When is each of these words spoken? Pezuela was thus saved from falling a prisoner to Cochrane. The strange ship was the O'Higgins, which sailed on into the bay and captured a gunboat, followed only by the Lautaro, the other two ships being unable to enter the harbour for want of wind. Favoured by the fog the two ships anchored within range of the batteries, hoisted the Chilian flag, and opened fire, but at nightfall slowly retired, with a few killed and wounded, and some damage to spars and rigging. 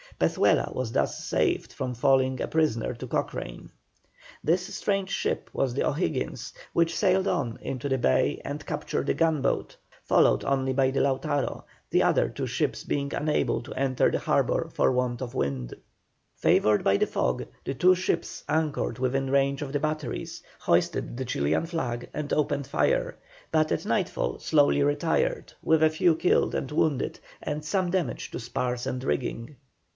Pezuela 0.19 0.71
was 0.73 0.91
thus 0.91 1.23
saved 1.23 1.73
from 1.73 1.93
falling 1.95 2.41
a 2.41 2.47
prisoner 2.47 2.93
to 2.93 3.07
Cochrane. 3.07 3.71
The 4.43 4.57
strange 4.57 5.09
ship 5.09 5.49
was 5.53 5.73
the 5.73 5.83
O'Higgins, 5.87 6.53
which 6.73 6.95
sailed 6.95 7.27
on 7.27 7.57
into 7.61 7.87
the 7.89 7.97
bay 7.97 8.39
and 8.45 8.65
captured 8.65 9.09
a 9.09 9.13
gunboat, 9.15 9.77
followed 10.03 10.43
only 10.43 10.73
by 10.73 10.91
the 10.91 11.01
Lautaro, 11.01 11.65
the 11.89 12.03
other 12.03 12.29
two 12.29 12.45
ships 12.45 12.83
being 12.83 13.13
unable 13.13 13.61
to 13.61 13.73
enter 13.73 14.11
the 14.11 14.19
harbour 14.19 14.69
for 14.73 14.91
want 14.91 15.21
of 15.21 15.33
wind. 15.33 15.73
Favoured 16.35 16.83
by 16.83 16.97
the 16.97 17.07
fog 17.07 17.45
the 17.65 17.73
two 17.73 17.95
ships 17.95 18.43
anchored 18.49 18.99
within 18.99 19.29
range 19.29 19.61
of 19.63 19.71
the 19.73 19.79
batteries, 19.79 20.41
hoisted 20.61 21.17
the 21.17 21.25
Chilian 21.25 21.65
flag, 21.65 22.09
and 22.13 22.33
opened 22.33 22.67
fire, 22.67 23.17
but 23.51 23.71
at 23.71 23.85
nightfall 23.87 24.39
slowly 24.39 24.83
retired, 24.83 25.53
with 25.63 25.81
a 25.83 25.89
few 25.91 26.15
killed 26.15 26.53
and 26.53 26.71
wounded, 26.71 27.19
and 27.41 27.63
some 27.65 27.89
damage 27.91 28.29
to 28.31 28.39
spars 28.39 28.85
and 28.85 29.03
rigging. 29.03 29.55